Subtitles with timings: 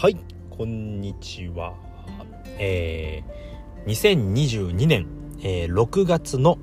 [0.00, 0.16] はい
[0.48, 1.74] こんにちは。
[2.58, 5.06] えー、2022年、
[5.42, 6.56] えー、6月の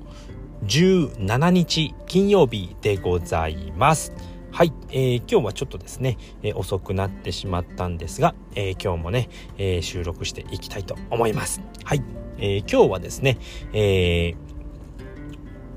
[0.64, 4.12] 17日金曜日でございます。
[4.50, 11.62] はい、えー、今日はちょっとですね、えー、遅くなってしまったんですが、えー、今日もね、えー、収録していきたいと思います。
[11.84, 12.02] はい、
[12.38, 13.38] えー、今日はですね、
[13.72, 14.36] えー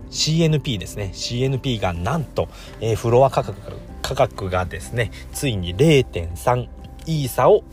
[0.09, 1.11] CNP ですね。
[1.13, 2.49] CNP がなんと、
[2.81, 7.63] えー、フロア価格価格がですね、ついに0.3イーサを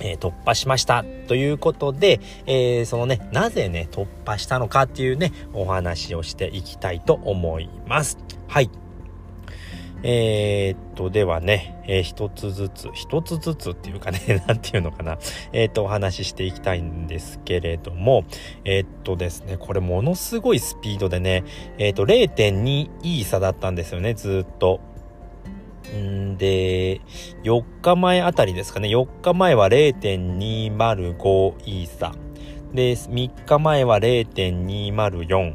[0.00, 8.18] えー、突破しましたということで、えー、そのね、なぜね、突破したのかっていうね、お話をしていきたいと思います。
[8.46, 8.70] はい。
[10.04, 15.18] えー、っと、ではね、えー、一つずつ、一つずつっていうかね、 なんていうのかな、
[15.52, 18.24] えー、っと、お話ししていきたいんですけれども、
[18.64, 21.42] えー、っとですね、これものすごいスピードでね、
[21.78, 24.80] えっと、0.2イーサだったんですよね、ずっと。
[25.96, 27.00] んで、
[27.42, 28.88] 4日前あたりですかね。
[28.88, 32.12] 4日前は0.205イーサ。
[32.72, 35.54] で、3日前は0.204。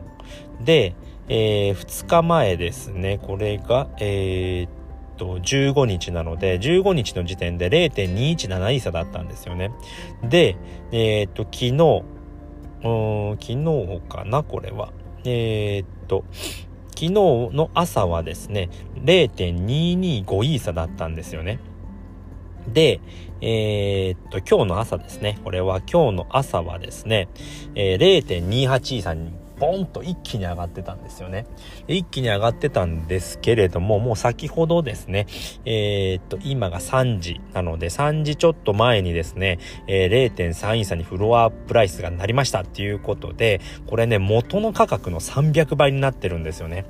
[0.64, 0.96] で、
[1.30, 3.20] えー、2日前ですね。
[3.22, 4.70] これが、えー、っ
[5.18, 9.72] と、15日なので、15日の時点で0.217イーサだったんですよね。
[10.24, 10.58] で、
[10.92, 12.04] えー、っと、昨日、
[12.84, 14.92] うん、昨日かな、これは。
[15.26, 16.26] えー、っと、
[17.04, 17.12] 昨日
[17.54, 18.70] の朝はですね、
[19.04, 21.60] 0.225イーサだったんですよね。
[22.66, 23.02] で、
[23.42, 25.38] えー、っと、今日の朝ですね。
[25.44, 27.28] これは今日の朝はですね、
[27.76, 31.46] えー、0.28イーサにポンと一気に上がってたんですよね。
[31.88, 35.28] 一気に上がってたんですけれども、もう先ほどですね、
[35.66, 46.86] えー、っと、今が3時なので、3時ちょっと前にですね、えー、0.3位差にフロアプライスがなりましたっていうことで、これね、元の価格の300倍になってるんですよね。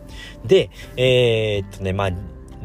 [0.45, 2.11] で、えー、っとね、まあ、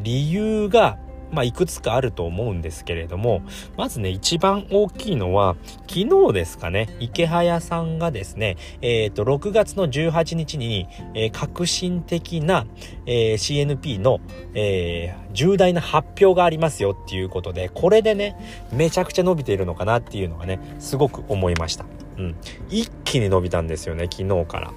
[0.02, 0.98] 理由が、
[1.30, 3.42] まあ、いくつかあると思うんですけれども、
[3.76, 5.56] まずね、一番大きいのは、
[5.88, 12.66] 昨日ですかね、池早さんがですね、えっ、ー、と、6月の18日に、えー、革新的な、
[13.06, 14.20] えー、CNP の、
[14.54, 18.36] え、重大な発表がありますよっていうことで、これでね、
[18.72, 21.84] めちゃくちゃ伸びているのかなっていうのがね、すごく思いました。
[22.16, 22.36] うん。
[22.68, 24.72] 一気に伸びたんですよね、昨日から。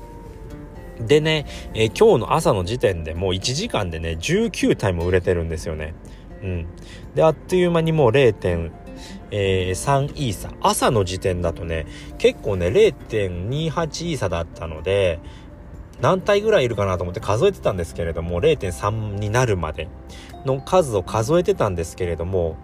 [1.00, 5.94] でね、え、今日の朝の時点でもう1時間でね、19体も売れてるんですよね。
[6.44, 6.66] うん。
[7.16, 8.72] で、あっという間にもう0.3
[9.32, 10.52] イーサ。
[10.62, 11.86] 朝の時点だとね、
[12.18, 15.20] 結構ね、0.28イーサだったので、
[16.02, 19.88] 何体ぐらいいるかなと思って数えてたんですけれども、0.3になるまで
[20.46, 22.58] の数を数えてたんですけれども、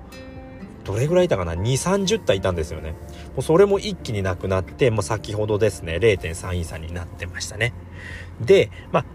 [0.84, 2.92] どれぐらいいたかな ?2、30体いたんですよね。
[2.92, 2.96] も
[3.40, 7.74] うそれも一気になくなって、もう先ほどですね、0.3イーサになってましたね。
[8.42, 9.06] で、まあ、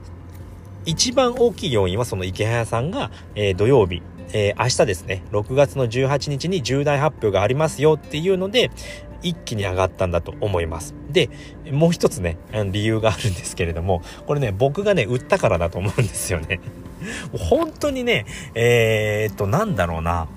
[0.85, 4.03] 一番大きい要因はその池早さんが、えー、土曜日、
[4.33, 8.71] えー、明日ですね、6月の18日に重大発表がありますよっていうので、
[9.23, 10.95] 一気に上がったんだと思います。
[11.11, 11.31] で、
[11.71, 12.37] もう一つね、
[12.71, 16.61] 理由があるんですけれども、これね、僕がね、売ったからだと思うんですよね。
[17.33, 20.29] 本当にね、えー、っと、なんだろうな。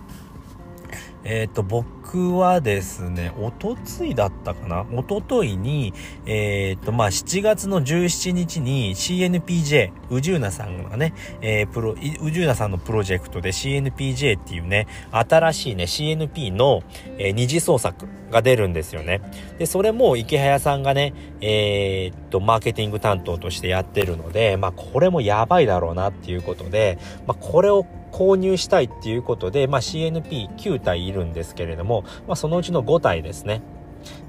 [1.25, 4.85] えっ、と、僕はですね、おとついだったかな？
[4.93, 5.91] おとといに、
[6.27, 16.83] えっ、と、まあ、7月の17日に CNPJ、宇宙なさんがね、えー、プロ、宇宙なさんのプロジェクトで CNPJ っていうね、新しいね、CNP の、
[17.17, 19.21] えー、二次創作が出るんですよね。
[19.57, 27.83] で、それも池早さんがね、え、っと、マーケティング担当としてやってるので、まあ、これもやばいだろうなっていうことで、まあ、これを
[28.15, 33.61] 購入したいっていうことで、まあ、CNP9 体いるんですけれども、まあ、そのうちの5体ですね。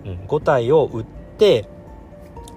[0.04, 1.04] うん、5体を売っ
[1.38, 1.68] て、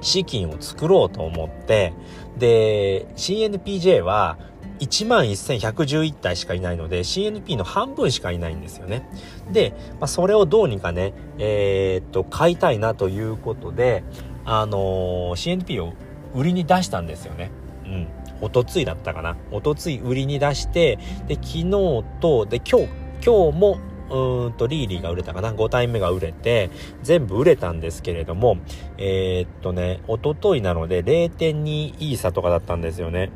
[0.01, 1.94] 資金を作ろうと思って、
[2.40, 4.40] で、CNPJ は
[4.79, 9.07] 11,111体しかいないので、CNP の半分しかいないんですよね。
[9.51, 14.03] で、まあ、それをどうにかね、えー、っと、買いたいなということで、
[14.46, 15.94] あのー、CNP を
[16.34, 17.51] 売りに出したんですよね。
[17.85, 18.07] うん。
[18.42, 19.38] おとついだったかな。
[19.52, 22.88] おとつい売りに出して、で、昨日と、で、今日、
[23.26, 26.70] 今日も、うーんと、リーリーが売れたかな ?5 体目が売れて、
[27.03, 28.58] 全部売れたんですけれども、
[28.97, 33.30] えー、っとね、おとといなので0.2イーサとかだったんですよね。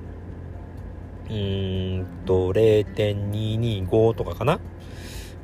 [1.30, 4.60] うーんと、0.225とかかな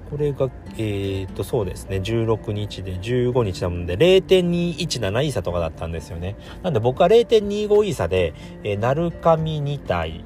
[0.10, 0.50] これが、
[0.82, 6.38] えー、っと、そうですね、16日で15日なので、0.217イーサとかだったんですよね。
[6.64, 8.34] なんで僕は0.25イーサで、
[8.64, 10.24] えー、ナルカミ2体、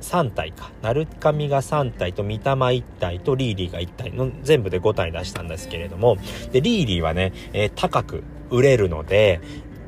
[0.00, 0.72] 3体か。
[0.80, 6.16] ナルカミが3体と、ミタマ1体と、リーリーが1体の全部で5体出したんですけれども、
[6.50, 9.42] で、リーリーはね、えー、高く売れるので、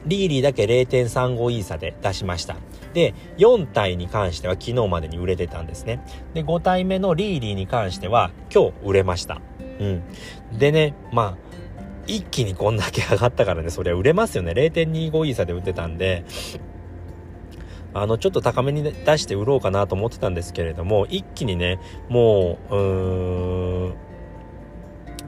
[0.04, 2.56] リーリーだけ0.35イーサで出しました。
[2.92, 6.00] で、4体に関しては昨日までに売れてたんですね。
[6.34, 9.40] で、5体目のリーリーに関しては今日売れました。
[9.80, 10.02] うん。
[10.58, 11.46] でね、まあ、
[12.06, 14.52] 一気にこんだけ上がったからね、そりゃ売れますよね。
[14.52, 16.24] 0.25イーサで売ってたんで、
[17.94, 23.94] あの、ちょっと高めに出して売ろうかなと思ってたんですけれども、一気にね、もう、うーん、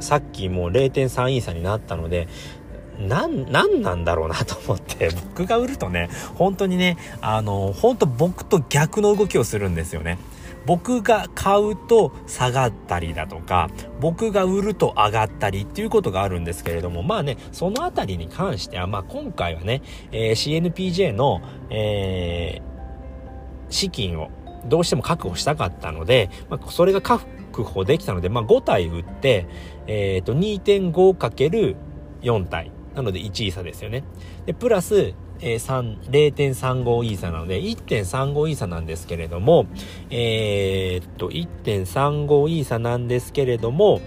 [0.01, 2.29] さっきもう0.3イーサになったので、
[2.99, 10.19] なん、なんなんだろうなと思って、 僕が売るとね、本当にね、あの、本当僕と逆の動きをするんですよね。
[10.69, 13.71] 僕が買うと下がったりだとか、
[14.01, 19.81] 僕が売ると上がったりっていうことがあるんですけれども、まあね、そのあたりに関しては、まあ今回はね、
[20.13, 24.29] えー、CNPJ の、えー、資金を
[24.67, 27.25] どうしても確保したかったので、まあ、それが確
[27.63, 29.47] 保できたので、まあ、5体売って、
[29.87, 32.71] え、ー、と、2.5×4 体。
[32.95, 34.03] なので1イーサですよね。
[34.45, 39.67] で、プラス、えー、0.35イーサなので、1.35イーサなんですけれども、
[40.11, 44.01] えー、っと、1.35イーサなんですけれども、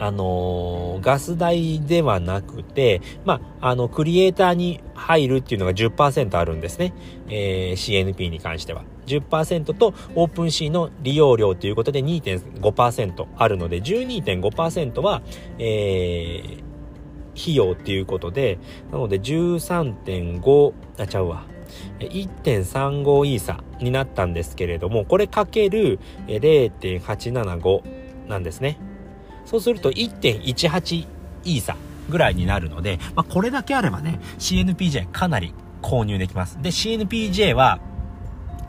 [0.00, 6.94] あのー、ガス代ではなくて、まあ、あの、クリエイターに入るっていうのが10%あるんですね。
[7.28, 8.84] えー、CNP に関しては。
[9.06, 15.22] 10%とオープンシーの利用料ということで2.5%あるので、12.5%は、
[15.58, 16.67] えー、
[17.40, 18.58] 費用っていうことで、
[18.90, 21.44] なので13.5、あ、ちゃうわ。
[22.00, 27.82] 1.35イーサになったんですけれども、これかける0.875
[28.28, 28.78] なんですね。
[29.44, 31.06] そうすると1.18
[31.44, 31.76] イーサ
[32.08, 36.60] ぐらいになるので、まあ、これだけあればね、CNPJ かなり購入できます。
[36.60, 37.80] で、CNPJ は、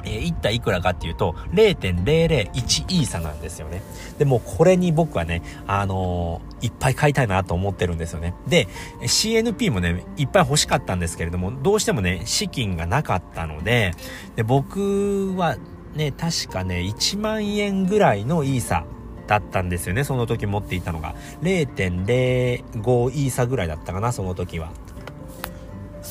[0.10, 2.50] えー、1体いくらかっていうと、0.001
[2.90, 3.82] イーサなんですよね。
[4.18, 8.34] で、もこれに僕はね、あのー、いっぱい買いたいなと思ってるんですよね。
[8.48, 8.68] で、
[9.02, 13.92] CNP もね、いっぱい欲しかったんですけれども、どうしてもね、資金がなかったので、
[14.36, 15.58] で、僕は
[15.96, 18.86] ね、確かね、1万円ぐらいのイーサ
[19.28, 21.16] だったんですよね、その時持っていたのが。
[21.42, 24.72] 0.05イーサぐらいだったかな、その時は。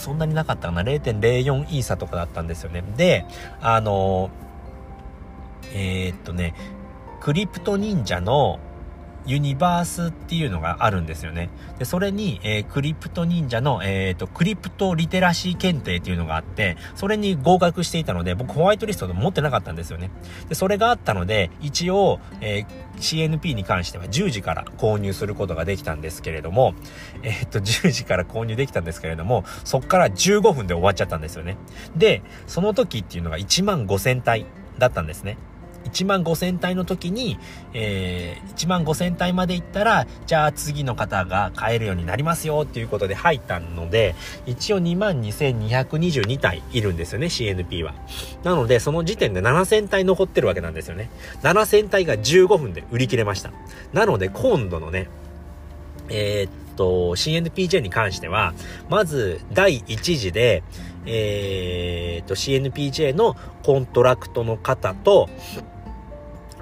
[0.09, 2.83] そんなになかったかな ?0.04 イーサとかだったんですよね。
[2.97, 3.27] で、
[3.61, 4.31] あの
[5.75, 6.55] えー、っとね、
[7.21, 8.59] クリプト忍者の
[9.29, 11.51] ユニバースっていうのがあるんですよね。
[11.79, 20.11] で、それに、えー、クリプト忍者の、えっ、ー、と、クリプトリテラシー検定っていうのがあって、それに合格していたので、僕ホワイトリストで持ってなかったんですよね。
[20.49, 22.67] で、それがあったので、一応、えー、
[22.97, 26.73] CNP に関しては10時から購入することができたんですけれども、
[27.23, 31.59] えっと、10時から購入できたんですけれども、そっから15分で終わっちゃったんですよね。
[31.95, 34.47] で、その時っていうのが1万5000体
[34.79, 35.37] だったんですね。
[35.85, 37.39] 1万5000体の時に、
[37.73, 44.15] えー、1万5000体まで行ったら、じゃあ次の方が買えるようになりますよっていうことで入ったので、
[44.47, 47.95] 一応2万2222体いるんですよね、CNP は。
[48.45, 51.11] なので、その時点で7000体残ってるわけなんですよね。
[51.43, 53.53] 7000体が15分で売り切れました。
[53.93, 55.09] なので、今度のね、
[56.11, 58.55] えー、と、CNPJ に関しては、
[58.89, 60.63] まず、第1次で、
[61.05, 65.29] えー、っと、CNPJ のコントラクトの方と、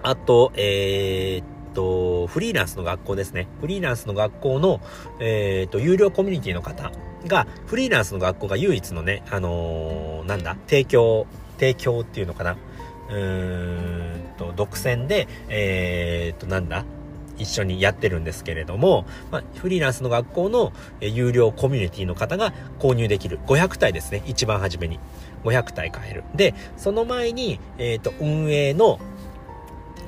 [0.02, 3.46] あと、えー、っと、フリーランスの学校ですね。
[3.60, 4.80] フリーランスの学校の、
[5.20, 6.90] えー、っと、有料コミュニティの方
[7.26, 11.26] が、フリーランスの学校が唯一のね、あのー、なんだ、提供、
[11.58, 12.56] 提供っていうのかな。
[13.10, 16.87] うーんと、独占で、えー、っと、なんだ、
[17.38, 24.23] 一緒にやってるんですけれども、まあ、フリーランスの学校の有料コミュニティの方が購入できる500体ですね。
[24.26, 24.99] 一番初めに。
[25.45, 26.25] 500体買える。
[26.35, 28.99] で、その前に、えっ、ー、と、運営の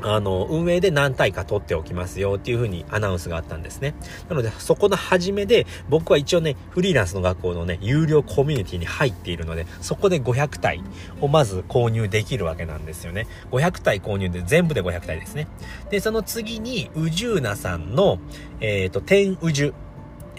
[0.03, 3.95] あの、運営で何体か取っておきますよっていう風にアナウンスがあったんですね。
[4.29, 10.83] なので、そこの初めで、僕は一応ね、フリーランスの学校のね、有料コミュニティに入っているので、そこで500体
[11.21, 13.27] をまず購入できるわけなんですよね。
[13.51, 15.49] 500体購入で全部で500体ですね。
[15.91, 18.19] で、その次に、宇宙なさんの、
[18.61, 19.75] えっ、ー、と、天宇宙。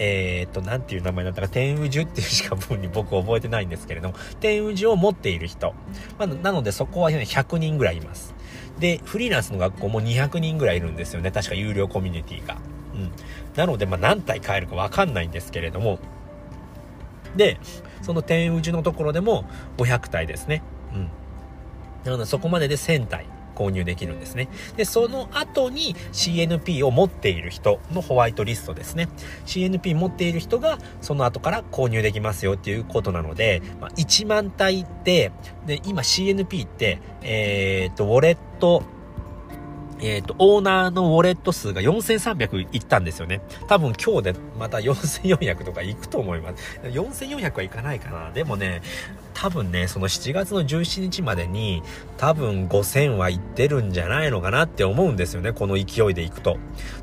[0.02, 5.74] えっ、と、なんていう名前だったか、天宇宙っていうしか分に僕覚えてないんですけれども、天宇宙を持っている人。
[6.18, 8.34] まあ、なのでそこは100人ぐらいいます。
[8.80, 11.32] で、フリーランスの学校も200人ぐらいいるんですよね。
[11.32, 12.58] 確か有料コミュニティが。
[12.94, 13.12] うん。
[13.56, 16.00] なので、まあ、何体買えるかわかんないんですけれども、
[17.36, 17.60] で、
[18.02, 19.46] その天宇治のところでも
[19.78, 20.64] 500体ですね。
[20.94, 21.10] うん。
[22.06, 23.26] なので、そこまでで1000体。
[23.60, 24.48] 購入できるんですね。
[24.78, 29.10] で、その後に CNP を持っている人のホワイトリストですね。
[29.46, 35.34] CNP 持っている人がその後から購入できますよっていうことなので、まあ、1万体で、
[35.66, 38.84] で、今 CNP って、えー、っと、ウォレット、
[40.02, 43.42] えっ、ー、と、オーナーのウォレット数が4300いったんですよね。
[43.68, 46.80] 多分今日でまた4400とかいくと思います。
[46.84, 48.32] 4400はいかないかな。
[48.32, 48.82] でもね、
[49.42, 51.82] 多分ね、その7月の17日までに
[52.18, 55.54] 多分5000はいってるんじゃないのかなって思うんですよね。
[55.54, 56.58] この勢いでいくと。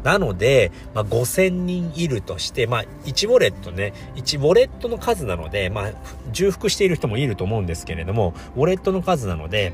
[0.05, 5.93] なので、まあ、5000人いるとして、まあ、1ウォレットね、1ウォレットの数なので、まあ、
[6.31, 9.73] 重複している人もいると思うんですけれども、ウォレットの数なので、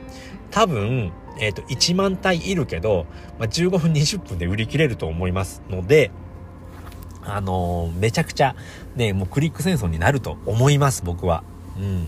[0.52, 3.07] 多分、えっ、ー、と、1万体いるけど、
[3.40, 6.12] まあ、15分20分で売り切れると思いますので、
[7.25, 8.54] あのー、めちゃくちゃ、
[8.95, 11.42] ね、もうクリック戦争になると思います、僕は。
[11.76, 12.07] うん。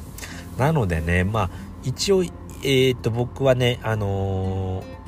[0.59, 1.51] なのでね、まあ、
[1.83, 2.25] 一応、
[2.63, 5.05] えっ、と、僕はね、あのー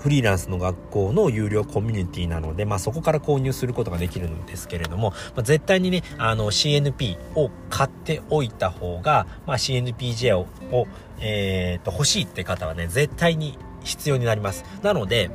[0.00, 10.86] フリーランスの学校の有料コミュニティなので、まあ、そこから購入することができるんですけれども、まあ、絶対にね、あの CNP を買っておいた方が、まあ、CNPJ を、を
[11.20, 14.64] えー、と、欲しいって方はね、絶対に必要になります。
[14.82, 15.30] なので、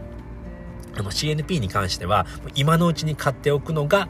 [0.98, 2.25] あの CNP に関しては、
[2.56, 4.08] 今のうちに買っておくのが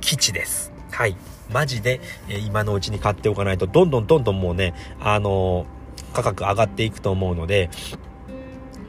[0.00, 0.72] 基地です。
[0.92, 1.16] はい。
[1.50, 5.66] マジで、え、今のうちに買っておかないと、どんどんどんどんもうね、あの、
[6.12, 7.70] 価格上がっていくと思うので、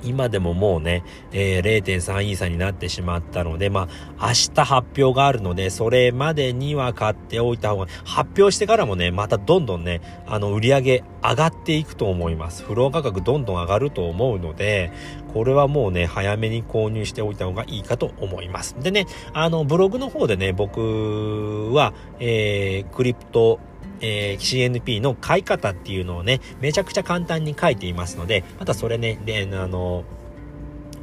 [0.04, 12.64] 今でももうね、えー、0.3イーサになってしまったので、まあ、明日発表があるので、それまでには買っておいた方が、発表してからもね、またどんどんね、あの、売り上げ上がっていくと思います。
[12.64, 14.92] フロア価格どんどん上がると思うので、
[15.34, 18.76] これはもうね、早めに購入しておいた方がいいかと思います。
[18.80, 23.60] でね、あの、ブログの方でね、僕は、えー、クリプト、
[24.02, 30.04] えー、CNP の買い方っていうのをね、めちゃくちゃ簡単に書いていますので、またそれね、で、あの、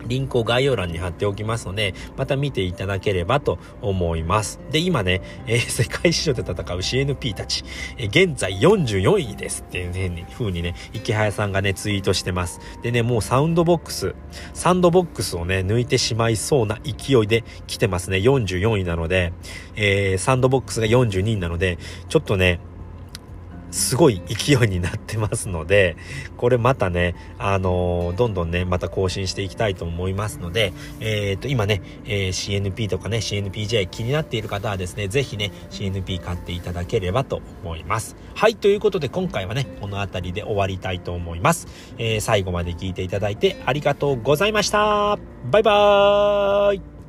[0.06, 4.60] リンクを概要欄に貼っておきますので、また見ていただければと思います。
[4.70, 7.64] で、今ね、えー、世界市場で戦う CNP たち、
[7.96, 12.60] えー、現在44位ですっていう風にね、池早さんがね、ツイートしてます。
[12.82, 14.14] でね、もうサウンドボックス、
[14.52, 18.18] サンドボックスをね、抜いてしまいそうな勢いで来てますね。
[18.18, 19.32] 44位なので、
[19.76, 22.60] えー、サンドボックスが42位なので、ちょっとね、
[23.70, 25.96] すごい勢いになってますので、
[26.36, 38.16] これまたね、あのー、どんどんね、また更新していきたいと思いますので、えっ、と、今ね、えー、CNP とかね、CNPJ 気になっている方はですね、ぜひね、CNP 買っていただければと思います。
[38.34, 41.68] はい、ということで今回はね、この辺りで終わりたいと思います。
[41.98, 45.18] え最後まで聞いていただいてありがとうございました。
[45.50, 46.99] バイバーイ